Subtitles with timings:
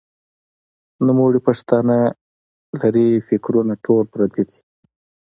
[1.05, 1.99] نومونه پښتانۀ
[2.79, 4.59] لــري فکـــــــــــرونه ټول پردي دي